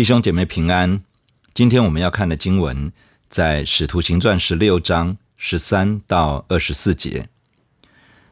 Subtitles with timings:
[0.00, 1.02] 弟兄姐妹平安，
[1.52, 2.90] 今天我们要看的经文
[3.28, 7.28] 在《使徒行传》十六章十三到二十四节。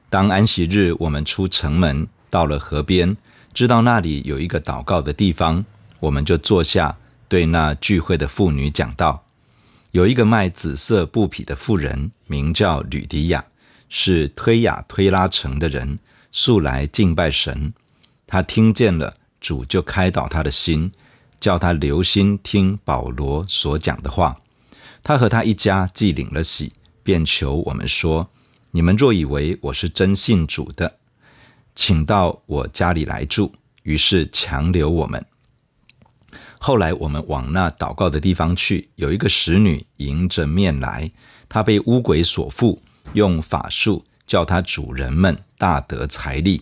[0.08, 3.14] 当安息日，我们出城门，到了河边，
[3.52, 5.66] 知道那里有一个祷告的地方，
[6.00, 6.96] 我们就坐下，
[7.28, 9.26] 对那聚会的妇女讲道。
[9.90, 13.44] 有一个卖紫色布匹的妇人，名叫吕迪亚，
[13.90, 15.98] 是推雅推拉城的人，
[16.32, 17.74] 素来敬拜神。
[18.26, 20.90] 她听见了，主就开导她的心。
[21.40, 24.40] 叫他留心听保罗所讲的话。
[25.02, 28.28] 他和他一家既领了喜，便求我们说
[28.72, 30.98] ：“你们若以为我是真信主的，
[31.74, 35.24] 请到我家里来住。”于是强留我们。
[36.58, 41.10] 后来我们往那祷告的地方去，有一个使女迎着面来，
[41.48, 42.82] 她被巫鬼所附，
[43.14, 46.60] 用法术叫她主人们大得财利。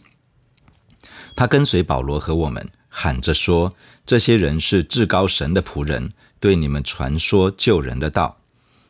[1.35, 2.69] 她跟随保罗和我们。
[2.89, 3.75] 喊着说
[4.07, 8.39] ：“这些人是至高神的仆人，对你们传说救人的道。”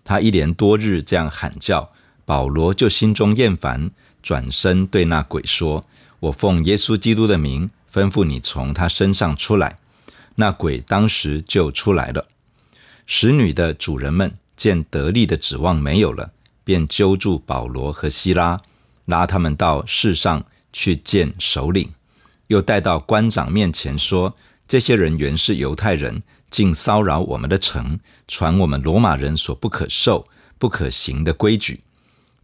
[0.04, 1.90] 他一连多日这样喊叫，
[2.24, 3.90] 保罗就心中厌烦，
[4.22, 5.84] 转身对那鬼说
[6.20, 9.78] ：“我奉耶稣基督的名，吩咐你从他身上出来。”
[10.38, 12.28] 那鬼当时就出来了。
[13.06, 16.30] 使女的主人们见得利的指望没有了，
[16.62, 18.60] 便揪住保罗和希拉，
[19.06, 21.90] 拉他们到市上去见首领。
[22.48, 24.36] 又带到官长面前说
[24.68, 30.26] ：“这些人原是犹太人，竟骚扰我们的城，传我们罗马人所不可受、
[30.58, 31.80] 不可行的规矩。”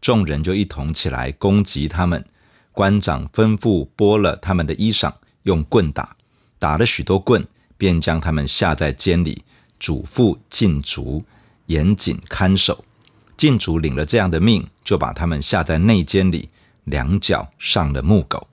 [0.00, 2.24] 众人就一同起来攻击他们。
[2.72, 5.12] 官长吩咐剥了他们的衣裳，
[5.42, 6.16] 用棍打，
[6.58, 9.44] 打了许多棍，便将他们下在监里，
[9.78, 11.22] 嘱咐禁足，
[11.66, 12.84] 严谨看守。
[13.36, 16.48] 禁足领了这样的命，就把他们下在内监里，
[16.84, 18.46] 两脚上了木狗。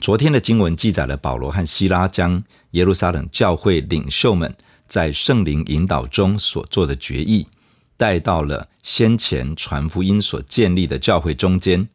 [0.00, 4.54] 昨天的经文记载了保罗和希拉将耶路撒冷教会领袖们
[4.86, 7.48] 在圣灵引导中所做的决议
[7.96, 11.88] 带到了先前传福音所建立的教会中间。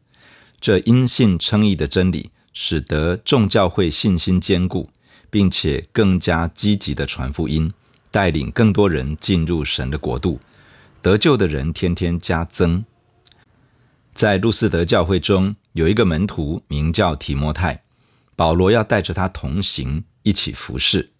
[0.60, 4.90] 这因信称义的真理，使得众教会信心坚固，
[5.30, 7.72] 并且更加积极地传福音，
[8.10, 10.40] 带领更多人进入神的国度，
[11.00, 12.84] 得救的人天天加增。
[14.12, 17.82] 在路斯德教会中有一个门徒名叫提摩太。
[18.36, 21.10] 保罗要带着他同行，一起服侍。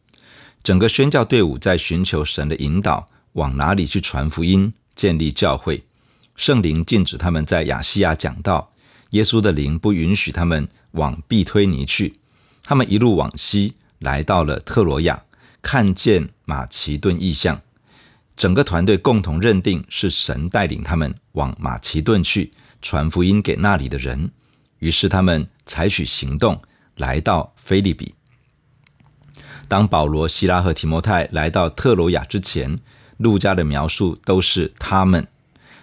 [0.62, 5.84] 整个宣教队伍在寻求神的引导，往哪里去传福音、建立教会。
[6.36, 8.72] 圣灵禁止他们在亚细亚讲道，
[9.10, 12.18] 耶稣的灵不允许他们往庇推尼去。
[12.62, 15.24] 他们一路往西，来到了特罗亚，
[15.60, 17.60] 看见马其顿异象。
[18.34, 24.30] 整个团队共同认定是神带领他们往马其顿去传福音给那里的人，
[24.78, 26.62] 于是他们采取行动。
[26.96, 28.14] 来到腓立比。
[29.68, 32.78] 当保罗、希拉和提摩太来到特罗亚之前，
[33.16, 35.26] 路加的描述都是他们。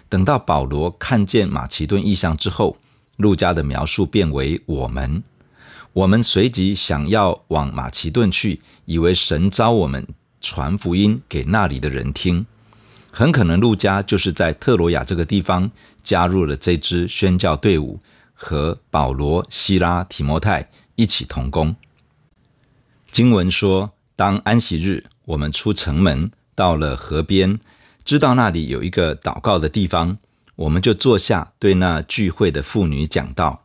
[0.08, 2.76] 等到保罗看见马其顿意象之后，
[3.16, 5.22] 路加的描述变为我们。
[5.92, 10.06] 我们随即想要往马其顿去，以为神召我们
[10.40, 12.46] 传福音给那里的人听。
[13.10, 15.68] 很可能路加就是在特罗亚这个地方
[16.04, 18.00] 加入了这支宣教队伍，
[18.34, 20.70] 和保罗、希拉、提摩太。
[21.00, 21.74] 一起同工。
[23.10, 27.58] 经文说，当安息日，我们出城门，到了河边，
[28.04, 30.18] 知道那里有一个祷告的地方，
[30.56, 33.64] 我们就坐下，对那聚会的妇女讲道。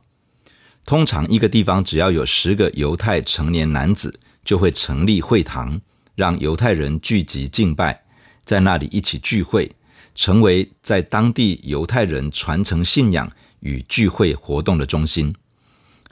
[0.86, 5.82] 通常一个地方只要有十个犹太成年男子，就会成立会堂，
[6.16, 8.06] 让犹太人聚集敬拜，
[8.46, 9.76] 在那里一起聚会，
[10.16, 13.30] 成为在当地犹太人传承信仰
[13.60, 15.36] 与聚会活动的中心。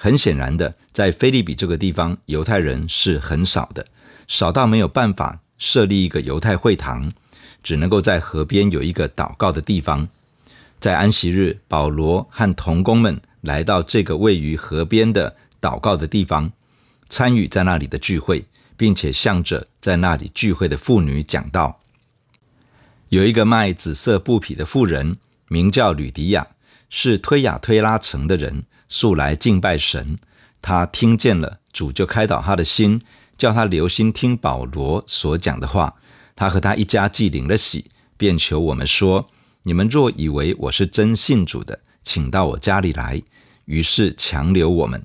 [0.04, 3.88] 很显然的，在菲利比这个地方，犹太人是很少的，
[4.28, 7.14] 少到没有办法设立一个犹太会堂，
[7.64, 10.10] 只能够在河边有一个祷告的地方。
[10.82, 16.52] 在安息日，保罗和同工们来到这个位于河边的祷告的地方，
[17.08, 18.44] 参与在那里的聚会，
[18.76, 21.80] 并且向着在那里聚会的妇女讲道。
[23.08, 25.16] 有一个卖紫色布匹的妇人，
[25.48, 26.48] 名叫吕迪亚，
[26.90, 28.66] 是推雅推拉城的人。
[28.94, 30.20] 素来敬拜神，
[30.62, 33.02] 他听见了，主就开导他的心，
[33.36, 35.96] 叫他留心听保罗所讲的话。
[36.36, 39.32] 他和他一家既领了喜，便求我们说
[39.64, 43.20] ：“你们若以为我是真信主的，请到我家里来。”
[43.66, 45.04] 于是强留我们。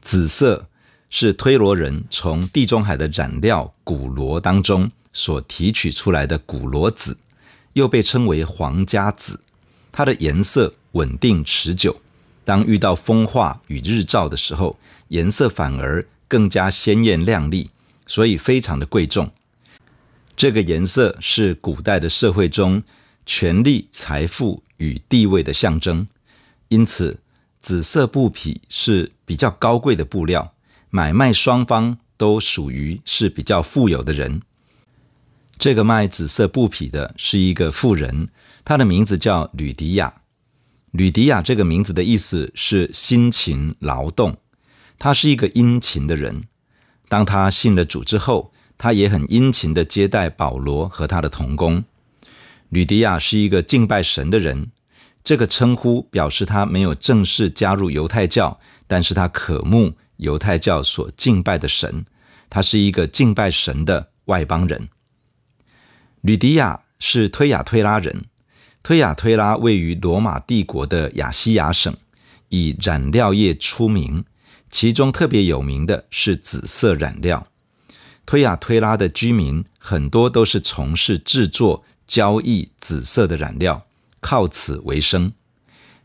[0.00, 0.68] 紫色
[1.08, 7.16] 是推罗人从地中海的染料古罗当中所提取出来的古罗紫，
[7.72, 9.40] 又被称为皇家紫，
[9.90, 12.00] 它的颜色稳定持久。
[12.50, 14.76] 当遇到风化与日照的时候，
[15.06, 17.70] 颜色反而更加鲜艳亮丽，
[18.08, 19.30] 所以非常的贵重。
[20.36, 22.82] 这个颜色是古代的社会中
[23.24, 26.08] 权力、财富与地位的象征，
[26.66, 27.20] 因此
[27.60, 30.52] 紫色布匹是比较高贵的布料，
[30.90, 34.42] 买卖双方都属于是比较富有的人。
[35.56, 38.28] 这个卖紫色布匹的是一个富人，
[38.64, 40.19] 他的名字叫吕迪亚。
[40.90, 44.38] 吕迪亚这个名字的意思是辛勤劳动，
[44.98, 46.42] 他是一个殷勤的人。
[47.08, 51.84] 当他信了主之后，他也很殷勤地接待保罗和他的同工。
[52.68, 54.70] 吕迪亚是一个敬拜神的人，
[55.22, 62.04] 这个称呼表示他没有正式加入犹太教，但是他渴慕犹太教所敬拜的神，
[62.48, 64.88] 他是一个敬拜神的外邦人。
[66.20, 68.24] 吕迪亚是推雅推拉人，
[68.82, 71.94] 推雅推拉位于罗马帝国的亚西亚省，
[72.48, 74.24] 以染料业出名，
[74.70, 77.46] 其中特别有名的是紫色染料。
[78.26, 83.86] 推雅推拉的居民很多都是从事制作、交易紫色的染料，
[84.20, 85.32] 靠此为生。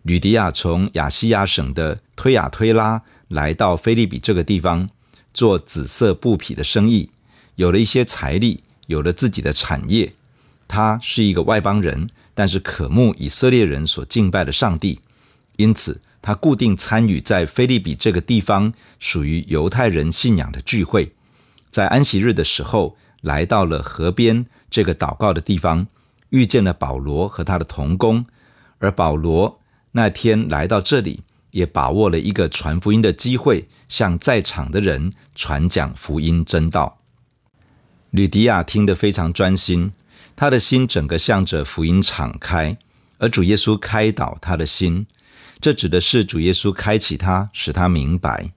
[0.01, 4.89] 吕迪亚从亚西亚省的推雅推拉来到菲利比这个地方，
[5.33, 7.10] 做紫色布匹的生意，
[7.56, 8.63] 有了一些财力。
[8.88, 10.13] 有了自己的产业，
[10.68, 15.00] 他是一个外邦人，但是渴慕以色列人所敬拜的上帝，
[15.56, 21.14] 因此他固定参与在腓立比这个地方属于犹太人信仰的聚会。
[21.72, 25.88] 在安息日的时候，来到了河边这个祷告的地方，
[26.30, 28.26] 遇见了保罗和他的同工，
[28.80, 29.60] 而保罗
[29.94, 31.22] 那天来到这里，
[31.52, 37.00] 也把握了一个传福音的机会，向在场的人传讲福音真道。
[38.12, 39.92] 吕迪亚听得非常专心，
[40.36, 42.78] 他的心整个向着福音敞开，
[43.18, 45.08] 而主耶稣开导他的心。
[45.62, 48.52] 这指的是主耶稣开启他，使他明白。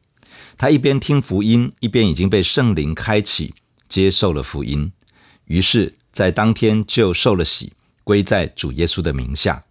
[0.56, 3.54] 他一边听福音，一边已经被圣灵开启，
[3.88, 4.90] 接受了福音。
[5.44, 7.72] 于是，在当天就受了洗，
[8.02, 9.64] 归在主耶稣的名下。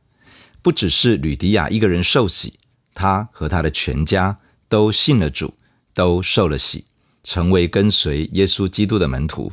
[0.62, 2.54] 不只是吕迪亚一个人受洗，
[2.94, 4.39] 他和他的全家
[4.69, 5.54] 都信了主，
[5.94, 6.86] 都受了洗，
[7.24, 9.51] 成为跟随耶稣基督的门徒。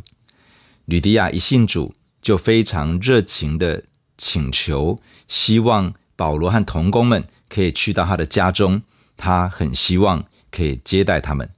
[0.85, 3.85] 吕迪亚一信主，就非常热情地
[4.17, 8.83] 请求，希望保罗和同工们可以去到他的家中，
[9.19, 11.51] 他很希望可以接待他们。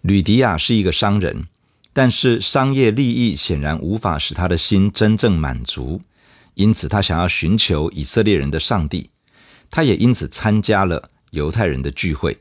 [0.00, 1.46] 吕迪亚是一个商人，
[1.92, 6.00] 但是商业利益显然无法使他的心真正满足，
[6.54, 9.10] 因此他想要寻求以色列人的上帝，
[9.70, 12.38] 他也因此参加了犹太人的聚会。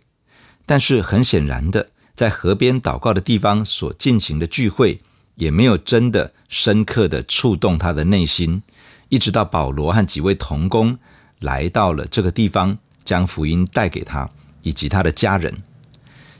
[0.65, 5.01] 但是很显然的，在河边祷告的地方所进行的聚会，
[5.39, 8.61] 也没有真的深刻的触动他的内心，
[9.07, 10.99] 一直到保罗和几位同工
[11.39, 14.29] 来到了这个地方，将福音带给他
[14.61, 15.63] 以及他的家人。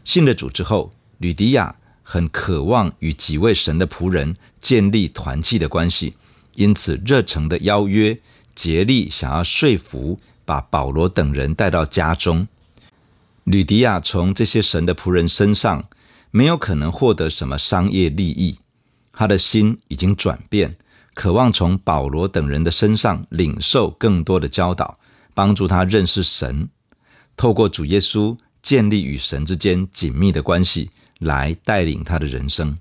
[0.04, 6.16] 信了主之后，吕迪亚很渴望与几位神的仆人建立团契的关系，
[6.56, 8.20] 因此热诚的邀约，
[8.54, 12.48] 竭力想要说服把保罗等人带到家中。
[13.46, 15.86] 吕迪亚从这些神的仆人身上
[16.32, 18.58] 没有可能获得什么商业利益。
[19.20, 20.78] 他的心已经转变，
[21.14, 24.98] 渴望从保罗等人的身上领受更多的教导，
[25.34, 26.70] 帮助他认识神，
[27.36, 32.78] 透过主耶稣建立与神之间紧密的关系，来带领他的人生。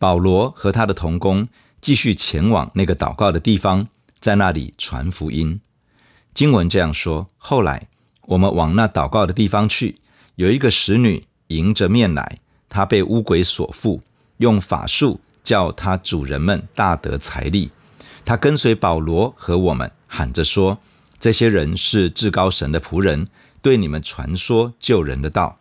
[0.00, 1.46] 保罗和他的同工
[1.80, 3.86] 继续前往那个祷告的地方，
[4.18, 5.60] 在那里传福音。
[6.34, 7.86] 经文这样说：后来
[8.22, 10.00] 我们往那祷告的地方去，
[10.34, 14.02] 有一个使女迎着面来，她被污鬼所附。
[14.40, 17.70] 用法术叫他主人们大得财利，
[18.24, 20.78] 他跟随保罗和我们喊着说
[21.20, 23.28] ：“这些人是至高神的仆人，
[23.60, 25.58] 对你们传说救人的道。”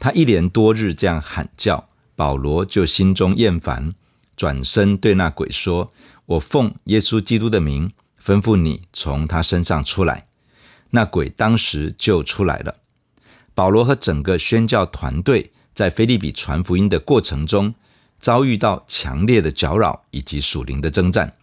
[0.00, 3.92] 他一连多日这样喊叫，保罗就心中厌烦，
[4.36, 5.92] 转身对那鬼说
[6.26, 10.26] ：“我奉耶稣基督的名吩咐你从他身上出来。”
[10.90, 12.74] 那鬼当时就出来了。
[13.54, 17.74] 保罗和整个宣教团队在腓立比传福音的过程中，
[18.20, 21.34] 遭遇到强烈的搅扰以及属灵的征战。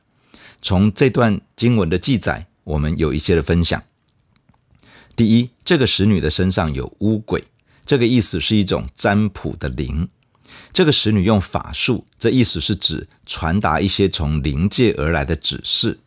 [0.61, 3.83] 从这段经文的记载，我们有一些的分享。
[5.15, 7.43] 第一，这个使女的身上有污鬼，
[7.85, 10.09] 这个意思是一种占卜的灵。
[10.73, 15.99] 这个使女用法术，这意思是指传达一些从灵界而来的指示。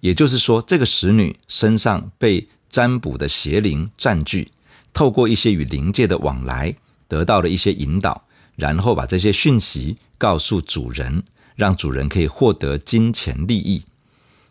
[0.00, 4.50] 也就是说，这个使女身上被占卜的邪灵占据，
[4.92, 6.76] 透过一些与灵界的往来，
[7.08, 8.25] 得到了一些引导。
[8.56, 11.22] 然后把这些讯息告诉主人，
[11.54, 13.84] 让主人可以获得金钱利益。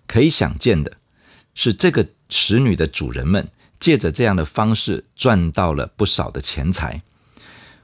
[0.07, 0.97] 可以想见的
[1.53, 7.01] 是，这个使女的主人们借着这样的方式赚到了不少的钱财。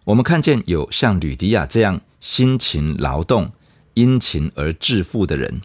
[0.06, 3.52] 我们看见有像吕迪亚这样辛勤劳动、
[3.94, 5.62] 殷勤而致富的人，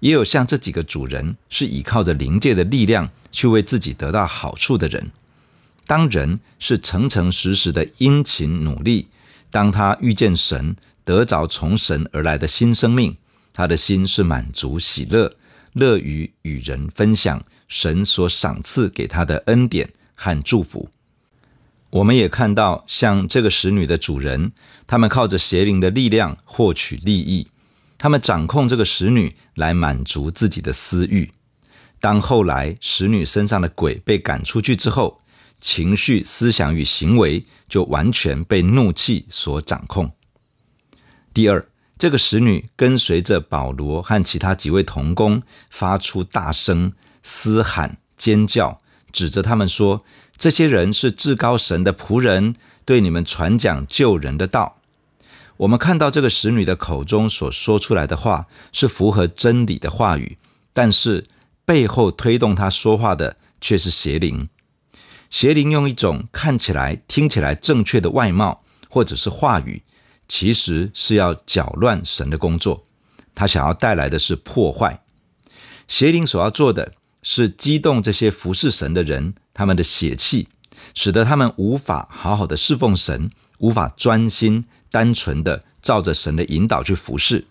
[0.00, 5.10] 也有像这几个主人是依靠着灵界的力量去为自己得到好处的人。
[5.86, 9.08] 当人是诚诚实实的殷勤努力，
[9.50, 13.16] 当他遇见神，得着从神而来的新生命，
[13.52, 15.34] 他的心是满足喜乐，
[15.72, 20.88] 乐于与人分享神所赏赐给他的恩典和祝福。
[21.90, 24.52] 我们也看到，像这个使女的主人，
[24.86, 27.48] 他们靠着邪灵的力量获取利益，
[27.96, 31.30] 他们掌控这个使女来满足自己的私欲。
[32.00, 35.20] 当后来使女身上的鬼被赶出去之后，
[35.60, 40.12] 情绪、思想与行为就完全被怒气所掌控。
[41.34, 48.80] 第二，这个使女跟随着保罗和其他几位同工，发出大声嘶喊、尖叫，
[49.12, 50.04] 指着他们说。
[50.36, 54.76] 这些人是至高神的仆人，对你们传讲救人的道。
[55.56, 60.38] 我们看到这个使女的口中所说出来的话是符合真理的话语，
[60.72, 61.24] 但是
[61.64, 64.48] 背后推动她说话的却是邪灵。
[65.30, 69.82] 邪灵用一种看起来、听起来正确的外貌或者是话语，
[70.28, 72.86] 其实是要搅乱神的工作。
[73.34, 75.00] 他想要带来的是破坏。
[75.86, 76.92] 邪灵所要做的
[77.22, 79.34] 是激动这些服侍神的人。
[79.54, 80.46] 他们的血气，
[80.94, 87.44] 使得他们无法好好的侍奉神，无法专心、单纯的照着神的引导去服侍。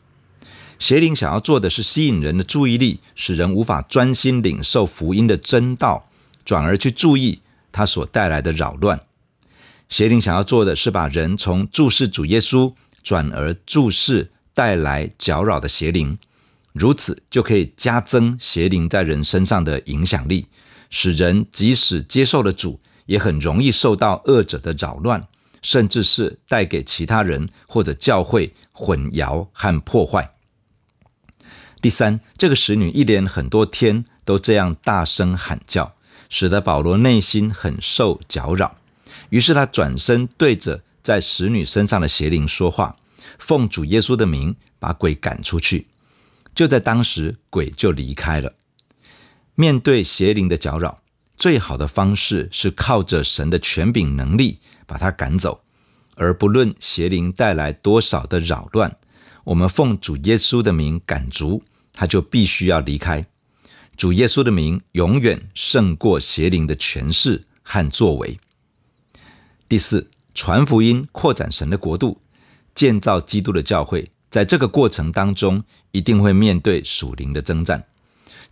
[0.79, 6.07] 邪灵想要做的是吸引人的注意力，使人无法专心领受福音的真道，
[6.45, 7.41] 转而去注意
[7.77, 8.99] 他所带来的扰乱。
[9.87, 16.17] 邪灵想要做的是把人从注视主耶稣，转而注视带来搅扰的邪灵，
[16.73, 20.47] 如此就可以加增邪灵在人身上的影响力。
[20.89, 25.27] 使人即使接受了主，也很容易受到恶者的扰乱，
[25.61, 30.31] 甚至是带给其他人或者教会混淆和破坏。
[31.79, 35.93] 第三，这个使女一连很多天都这样大声喊叫，
[36.29, 38.77] 使得保罗内心很受搅扰。
[39.29, 42.95] 于是他转身对着在使女身上的邪灵说话，
[43.37, 45.87] 奉主耶稣的名把鬼赶出去。
[46.55, 48.53] 就在当时，鬼就离开了。
[49.55, 51.01] 面对邪灵的搅扰，
[51.37, 55.61] 最好的方式是靠着神的权柄能力把它赶走，
[56.15, 58.97] 而不论邪灵带来多少的扰乱，
[59.43, 63.25] 我们奉主耶稣的名赶逐，他就必须要离开。
[63.97, 68.39] 主耶稣的名永远胜过邪灵的权势和作为。
[69.67, 72.21] 第四，传福音、扩展神的国度、
[72.75, 77.83] 建造基督的教会，在这个过程当中，一定会面对属灵的征战。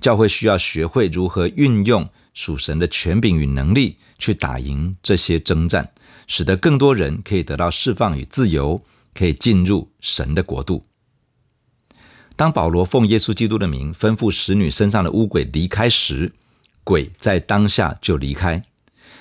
[0.02, 5.94] 教会需要学会如何运用属神的权柄与能力去打赢这些征战，
[6.26, 8.84] 使得更多人可以得到释放与自由，
[9.14, 10.86] 可以进入神的国度。
[12.36, 16.34] 当保罗奉耶稣基督的名吩咐使女身上的污鬼离开时，
[16.84, 18.64] 鬼在当下就离开，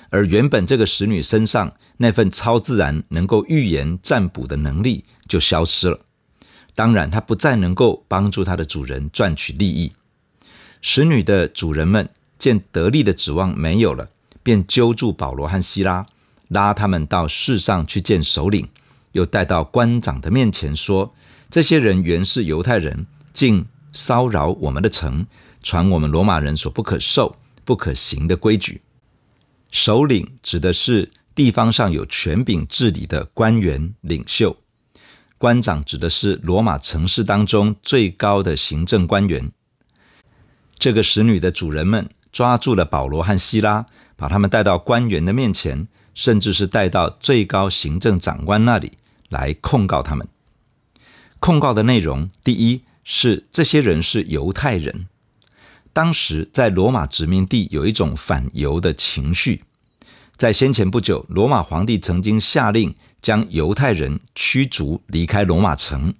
[0.09, 5.99] 而原本这个使女身上那份超自然能够预言占卜的能力就消失了。
[6.75, 9.93] 当然，她不再能够帮助她的主人赚取利益。
[10.81, 14.09] 使女的主人们见得利的指望没有了，
[14.43, 16.05] 便揪住保罗和希拉，
[16.49, 18.67] 拉他们到市上去见首领，
[19.13, 21.13] 又带到官长的面前说
[21.49, 25.25] ：“这些人原是犹太人，竟骚扰我们的城，
[25.63, 28.81] 传我们罗马人所不可受、不可行的规矩。”
[29.71, 34.55] 首领指的是地方上有权柄治理的官员领袖，
[35.37, 39.51] 官长指的是罗马城市当中最高的行政官员。
[40.77, 43.85] 这个使女的主人们抓住了保罗和希拉，
[44.15, 48.91] 把他们带到官员的面前，甚至是带到最高行政长官那里
[49.29, 50.27] 来控告他们。
[51.45, 55.05] 控告的内容，第一是这些人是犹太人。
[55.93, 59.63] 当时在罗马殖民地有一种反犹的情绪，
[60.37, 66.15] 在先前不久，罗马皇帝曾经下令将犹太人驱逐离开罗马城。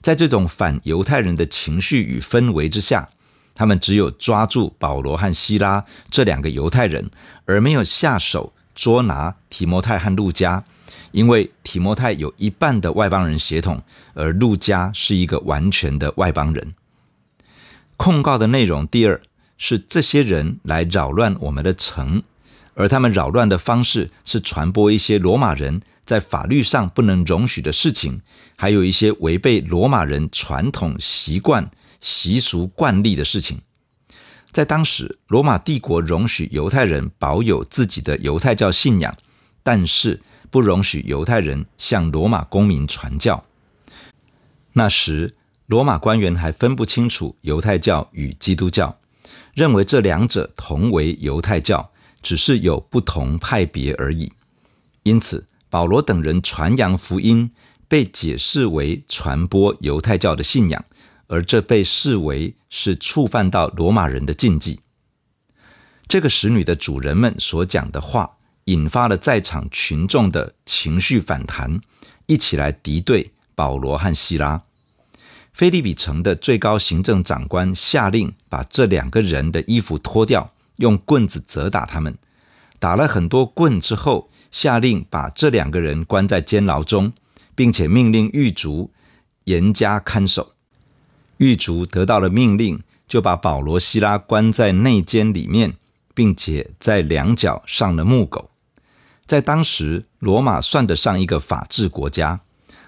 [0.00, 3.10] 在这种反犹太人的情绪与氛围之下，
[3.54, 7.10] 他们只有抓住保罗和希拉这两个犹太人，
[7.44, 10.64] 而没有下手捉拿提摩太和路加，
[11.14, 13.80] 因为提摩太有一半的外邦人血统，
[14.14, 16.74] 而路加是一个完全的外邦人。
[17.96, 19.22] 控告的内容，第二
[19.56, 22.24] 是这些人来扰乱我们的城，
[22.74, 28.20] 而他们扰乱的方式是传播一些罗马人在法律上不能容许的事情，
[28.56, 31.70] 还有一些违背罗马人传统习惯。
[32.00, 33.60] 习俗惯例的事情，
[34.52, 39.16] 在当时，罗马帝国容许犹太人保有自己的犹太教信仰，
[39.62, 40.20] 但是
[40.54, 43.44] 不容许犹太人向罗马公民传教。
[44.74, 45.34] 那时，
[45.66, 48.96] 罗马官员还分不清楚犹太教与基督教，
[49.52, 51.90] 认为这两者同为犹太教，
[52.22, 54.32] 只是有不同派别而已。
[55.02, 57.50] 因此，保罗等人传扬福音，
[57.88, 60.84] 被解释为传播犹太教的信仰，
[61.26, 64.78] 而这被视为是触犯到罗马人的禁忌。
[66.06, 71.80] 这个使女的主人们所讲的话，引发了在场群众的情绪反弹，
[72.26, 74.62] 一起来敌对保罗和希拉。
[75.52, 82.16] 菲利比城的最高行政长官下令把这两个人的衣服脱掉，用棍子责打他们。
[82.78, 87.12] 打了很多棍之后，下令把这两个人关在监牢中，
[87.54, 88.90] 并且命令狱卒
[89.44, 90.54] 严加看守。
[91.36, 95.74] 狱卒得到了命令，就把保罗、希拉关在内监里面。
[96.14, 98.48] 并且在两脚上了木狗。
[99.26, 102.40] 在当时，罗马算得上一个法治国家。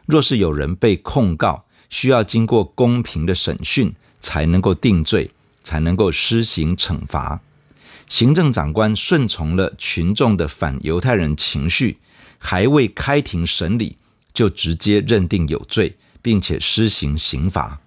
[0.04, 5.30] 若是有人被控告，需要经过公平的审讯，才能够定罪，
[5.64, 7.40] 才能够施行惩罚。
[8.08, 11.98] 行政长官顺从了群众的反犹太人情绪，
[12.38, 13.96] 还未开庭审理，
[14.32, 17.80] 就直接认定有罪，并且施行刑罚。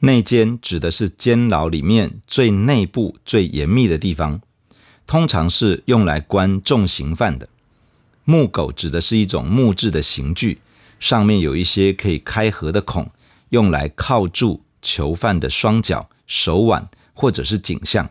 [0.00, 4.40] 内监指的是监牢里面最内部、最严密的地方，
[5.08, 7.48] 通常是用来关重刑犯的。
[8.24, 10.60] 木狗指的是一种木质的刑具，
[11.00, 13.10] 上面有一些可以开合的孔，
[13.48, 18.10] 用来铐住囚犯的双脚、手腕或者是颈项。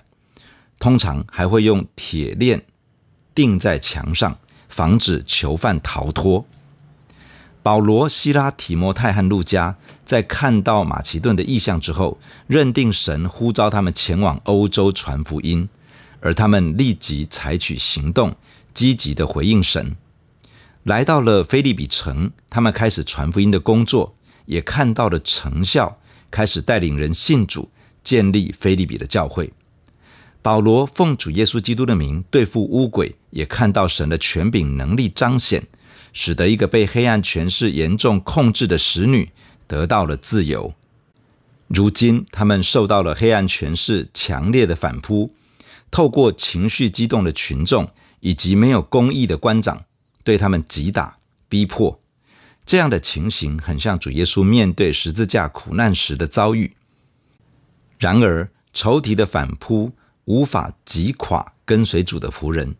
[0.80, 2.66] 通常还会用铁链
[3.36, 4.36] 钉在墙上，
[4.68, 6.48] 防止囚犯逃脱。
[7.62, 12.18] 保罗、西拉、提摩太和路加在看到马其顿的异象之后，
[12.48, 15.70] 认定神呼召他们前往欧洲传福音，
[16.20, 18.36] 而他们立即采取行动，
[18.74, 19.96] 积极地回应神。
[20.84, 26.00] 来到了腓利比城，他们开始传福音的工作，也看到了成效，
[26.32, 27.70] 开始带领人信主，
[28.04, 29.52] 建立腓利比的教会。
[30.42, 35.64] 保罗奉主耶稣基督的名对付污鬼，也看到神的权柄能力彰显。
[36.14, 39.30] 使得一个被黑暗权势严重控制的使女
[39.68, 40.74] 得到了自由。
[41.68, 45.32] 如今，他们受到了黑暗权势强烈的反扑，
[45.90, 49.86] 透过情绪激动的群众以及没有公义的官长，
[50.24, 52.00] 对他们击打、逼迫。
[52.66, 56.76] 这样的情形很像主耶稣面对十字架苦难时的遭遇。
[57.98, 59.94] 然而，仇敌的反扑
[60.26, 62.76] 无法击垮跟随主的仆人。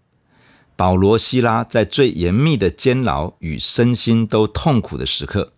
[0.76, 5.54] 保罗、希拉在最严密的监牢与身心都痛苦的时刻，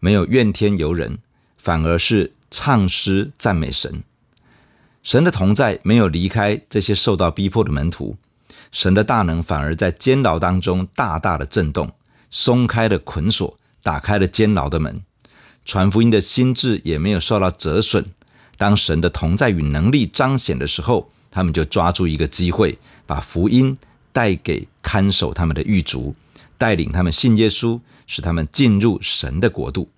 [0.00, 1.18] 没有怨天尤人，
[1.56, 4.02] 反而是唱诗赞美神。
[5.08, 8.18] 神的同在没有离开这些受到逼迫的门徒，
[8.70, 11.90] 神的大能反而在监牢当中大大的震动，
[12.28, 15.00] 松开了捆锁，打开了监牢的门。
[15.64, 18.04] 传福音的心智也没有受到折损。
[18.58, 23.78] 当神的同在与能力彰显的时候，他们就抓住一个机会，把福音。
[24.12, 26.14] 带给看守他们的狱卒，
[26.58, 29.88] 带领他们信耶稣，使他们进入神的国度。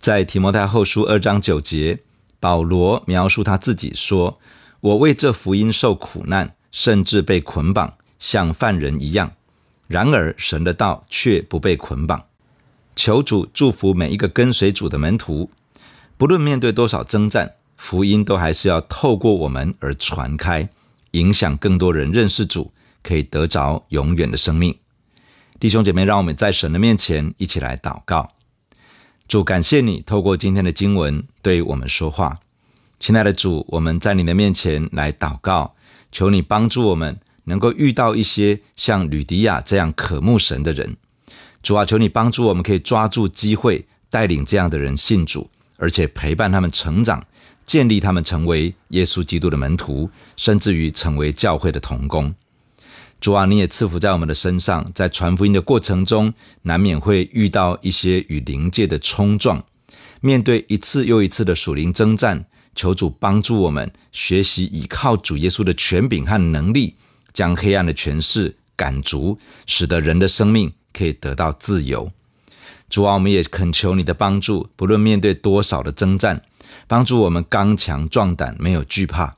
[0.00, 2.00] 在提摩太后书二章九节，
[2.44, 4.38] 保罗描述他自己说
[4.82, 9.32] ：“我为这福音受苦难，甚至被捆绑，像犯人一样。
[9.86, 12.26] 然而神的道却不被捆绑。”
[12.94, 15.50] 求主祝福每一个跟随主的门徒，
[16.18, 20.68] 不论面对多少征战，福音都还是要透过我们而传开，
[21.12, 22.74] 影响更多人认识主。
[23.02, 24.76] 可以得着永远的生命，
[25.58, 28.33] 弟兄姐妹，让我们在神的面前一起来祷告。
[29.26, 32.40] 主，感谢你透过今天的经文对我们说话。
[33.00, 35.74] 亲爱的主，我们在你的面前来祷告，
[36.12, 40.96] 求你帮助我们能够遇到一些像吕迪亚这样渴慕神的人。
[41.62, 47.26] 主啊，求你帮助我们可以抓住机会，带领这样的人信主，而且陪伴他们成长，
[47.64, 52.34] 建立他们成为耶稣基督的门徒，甚至于成为教会的同工。
[53.20, 59.64] 主啊，你也赐福在我们的身上，在传福音的过程中，难免会遇到一些与灵界的冲撞。
[60.20, 66.96] 面对一次又一次的属灵征战，求主帮助我们学习倚靠主耶稣的权柄和能力，
[67.32, 72.12] 将黑暗的权势赶逐，使得人的生命可以得到自由。
[72.90, 76.42] 主啊，我们也恳求你的帮助，不论面对多少的征战，
[76.86, 79.36] 帮助我们刚强壮胆，没有惧怕。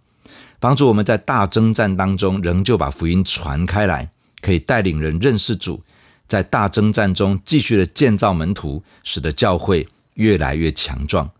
[0.58, 5.82] 帮助我们在大征战当中，仍旧把福音传开来，可以带领人认识主，
[6.26, 11.30] 在大征战中继续的建造门徒，使得教会越来越强壮。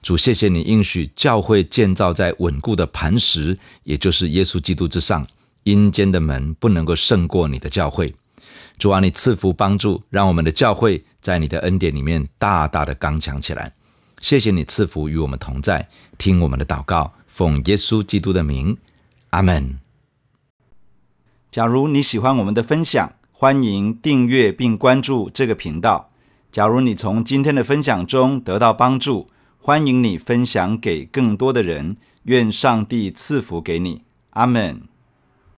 [0.00, 5.26] 主，谢谢你应许教会建造在稳固的磐石，也就是耶稣基督之上，
[5.64, 8.14] 阴间的门不能够胜过你的教会。
[8.78, 13.72] 主啊，你赐福帮助，让我们的教会在你的恩典里面大大的刚强起来。
[14.20, 18.76] 谢谢你赐福与我们同在，听我们的祷告，奉耶稣基督的名，
[19.30, 19.78] 阿门。
[21.52, 26.10] 假如你喜欢我们的分享，欢迎订阅并关注这个频道。
[26.50, 31.96] 假如你从今天的分享中得到帮助，欢迎你分享给更多的人。
[32.24, 34.82] 愿上帝赐福给你，阿门。